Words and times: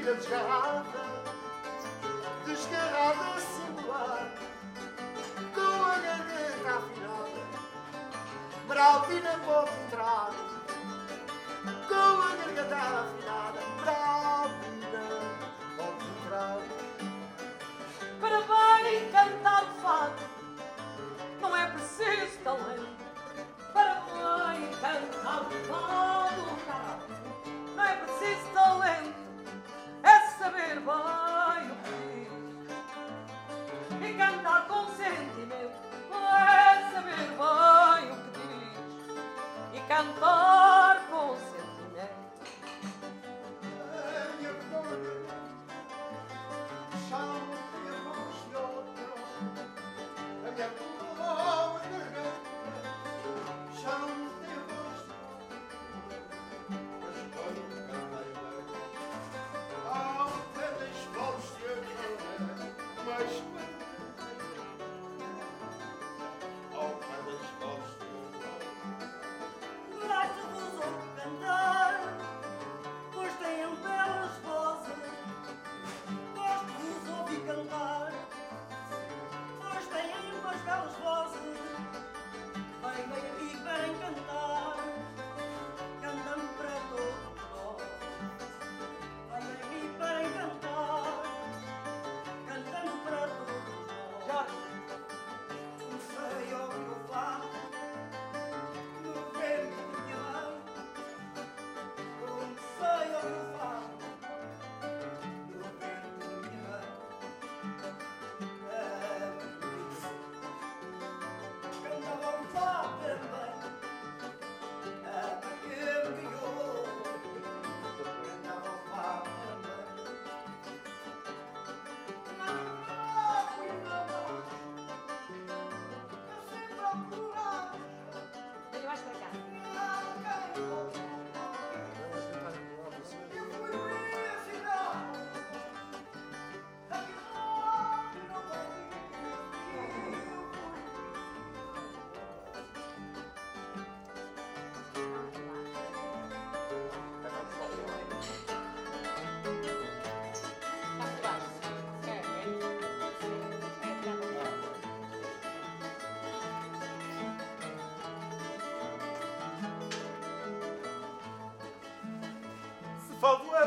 mentira 0.00 0.14
desgarrada, 0.14 0.84
desgarrada 2.46 3.40
singular, 3.40 4.32
com 5.54 5.84
a 5.84 5.98
garganta 5.98 6.70
afinada, 6.78 7.42
Braulina 8.66 9.38
pode 9.44 9.70
entrar, 9.84 10.30
com 11.88 12.22
a 12.22 12.36
garganta 12.36 12.76
afinada. 12.76 13.39
cantor. 39.90 40.69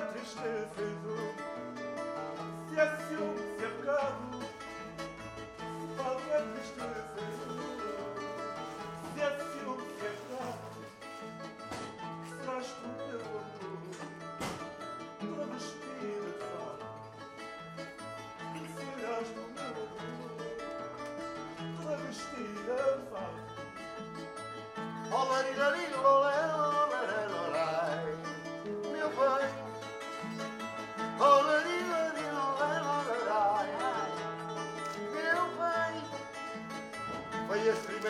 tristeza 0.02 0.82
e 0.82 0.96
do 1.04 1.43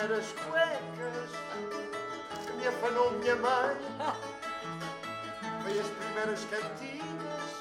calçar 0.04 0.12
as 0.12 0.34
cuecas 0.34 1.32
que 2.46 2.52
me 2.54 2.68
afanou 2.68 3.12
minha 3.12 3.36
mãe. 3.38 3.78
Foi 5.62 5.80
as 5.80 5.88
primeiras 5.88 6.46
cantigas 6.46 7.52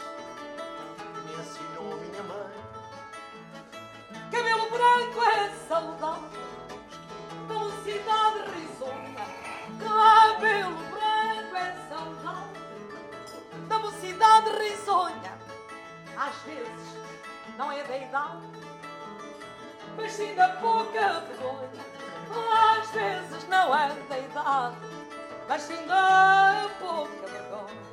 que 0.96 1.20
me 1.20 1.34
ensinou 1.40 1.96
minha 1.98 2.22
mãe. 2.24 2.52
Cabelo 4.30 4.70
branco 4.70 5.22
é 5.22 5.50
saudável, 5.68 6.30
cidade 7.84 8.38
risonha. 8.56 9.26
Cabelo 9.78 10.76
branco 10.90 11.56
é 11.56 11.76
saudável, 11.88 12.62
cidade 14.00 14.50
risonha. 14.58 15.38
Às 16.16 16.36
vezes 16.42 16.96
não 17.56 17.70
é 17.70 17.84
da 17.84 17.96
idade 17.96 18.62
mas 19.96 20.12
sim 20.12 20.34
da 20.34 20.48
pouca 20.56 21.20
vergonha. 21.20 22.01
Às 22.34 22.90
vezes 22.90 23.48
não 23.48 23.74
é 23.74 23.88
da 24.08 24.18
idade, 24.18 24.76
mas 25.48 25.62
sim 25.62 25.86
da 25.86 26.64
época 26.64 27.28
vergonha. 27.28 27.91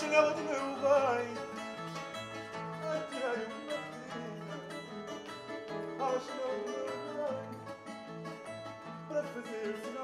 Chinela 0.00 0.32
do 0.32 0.40
meu 0.40 0.60
bem. 0.80 1.28
Uma 5.94 6.06
à 6.06 6.20
chinela 6.20 6.54
do 6.56 6.64
meu 6.70 6.86
bem 7.18 7.44
para 9.08 9.22
fazer 9.22 9.68
filha. 9.76 10.00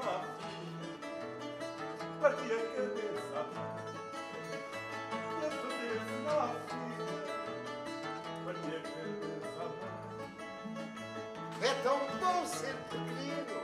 A 2.21 2.29
cabeça 2.29 2.57
para 8.43 8.53
fazer 8.53 8.81
filha. 8.83 9.35
A 9.47 9.65
cabeça. 9.65 9.97
É 11.59 11.73
tão 11.81 11.99
bom 12.19 12.45
ser 12.45 12.75
pequenino, 12.91 13.57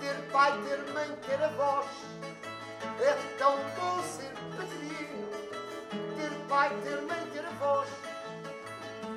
ter 0.00 0.16
pai, 0.30 0.52
ter 0.64 0.80
mãe, 0.92 1.08
ter 1.26 1.42
avós. 1.42 1.86
É 3.00 3.12
tão 3.38 3.56
bom 3.76 4.02
ser 4.02 4.32
pequenino, 4.34 5.03
pai, 6.54 6.70
ter 6.84 7.00
mãe, 7.02 7.26
ter 7.32 7.44
avós. 7.44 7.88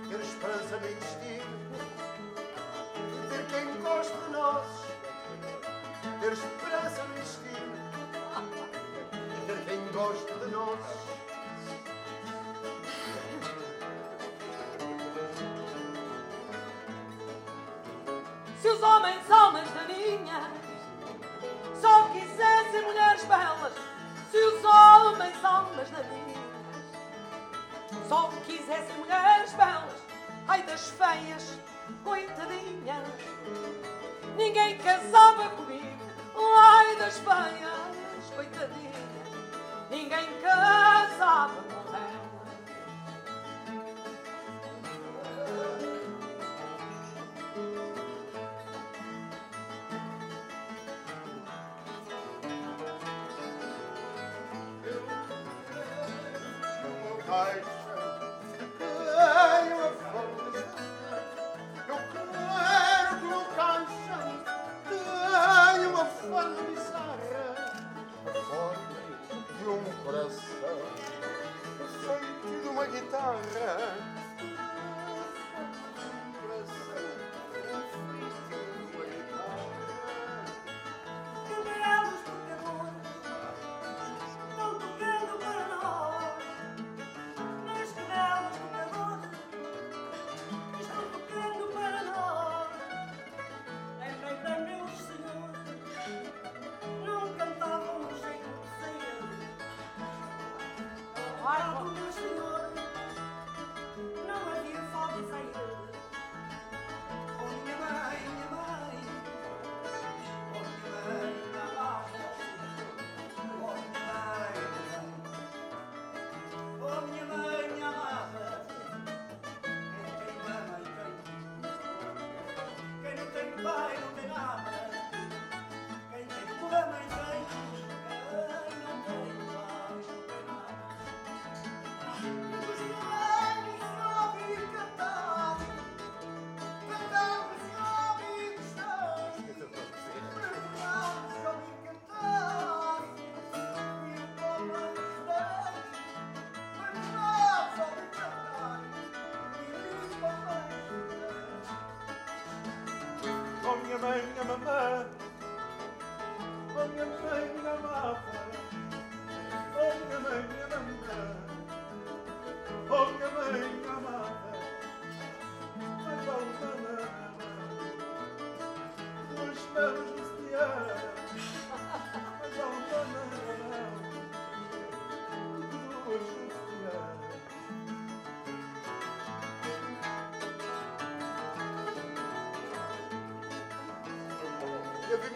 Ter 0.10 0.20
esperança 0.20 0.76
no 0.78 0.88
destino, 0.88 1.60
ter 3.30 3.46
quem 3.52 3.82
gosta 3.84 4.18
de 4.18 4.30
nós. 4.32 4.66
Ter 6.20 6.34
esperança 6.34 7.04
no 7.04 7.14
destino, 7.14 7.76
ter 9.46 9.60
quem 9.68 9.88
gosta 9.92 10.34
de 10.34 10.48
nós. 10.48 10.80
Se 18.62 18.68
os 18.68 18.82
homens, 18.82 19.30
almas 19.30 19.70
daninhas, 19.72 20.44
só 21.80 22.10
quisessem 22.10 22.82
mulheres 22.82 23.24
belas. 23.26 23.74
Se 24.32 24.38
os 24.38 24.66
homens, 24.66 25.46
almas 25.46 25.90
daninhas, 25.92 26.47
só 28.08 28.30
quisessem 28.46 28.98
mulheres 28.98 29.54
belas. 29.54 30.02
Ai 30.48 30.64
das 30.64 30.90
feias, 30.92 31.60
coitadinhas, 32.04 33.08
ninguém 34.38 34.78
casava 34.78 35.50
comigo. 35.50 35.98
Ai 36.36 36.96
das 36.96 37.18
feias, 37.18 38.30
coitadinhas, 38.36 38.96
ninguém 39.90 40.42
casava 40.42 40.67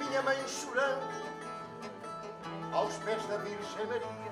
minha 0.03 0.21
mãe 0.23 0.37
chorando 0.47 1.11
aos 2.73 2.95
pés 2.97 3.23
da 3.27 3.37
Virgem 3.37 3.85
Maria. 3.85 4.31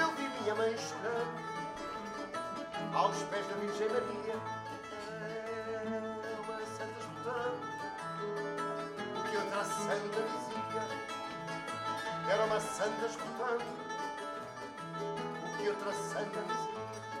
Eu 0.00 0.10
vi 0.12 0.28
minha 0.40 0.54
mãe 0.54 0.76
chorando 0.76 1.52
aos 2.94 3.22
pés 3.24 3.46
da 3.46 3.54
Virgem 3.54 3.88
Maria. 3.88 4.34
Uma 6.42 6.58
santa 6.66 6.98
escutando 6.98 7.62
o 9.16 9.22
que 9.30 9.36
outra 9.36 9.64
santa 9.64 10.20
dizia. 10.22 10.84
Era 12.32 12.44
uma 12.44 12.60
santa 12.60 13.06
escutando 13.06 13.64
o 15.42 15.56
que 15.56 15.68
outra 15.68 15.92
santa 15.92 16.40
dizia. 16.42 17.11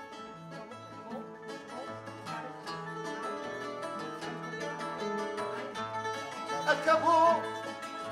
Acabou 6.72 7.42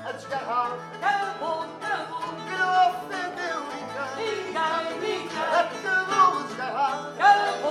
a 0.05 0.11
desgarrar 0.11 0.71
Acabou, 1.01 1.65
acabou, 1.81 2.29
que 2.45 2.55
não 2.59 2.71
ofendeu 2.89 3.59
ninguém. 3.73 4.13
ninguém, 4.17 4.85
ninguém. 4.99 5.41
Acabou 5.41 6.27
a 6.37 6.43
desgarrar 6.43 6.95
Acabou, 7.17 7.70